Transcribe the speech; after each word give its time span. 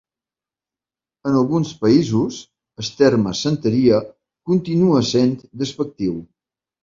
En 1.31 1.35
alguns 1.41 1.73
països, 1.81 2.39
el 2.83 2.89
terme 3.01 3.35
santeria 3.41 4.01
continua 4.53 5.03
sent 5.11 5.37
despectiu. 5.65 6.17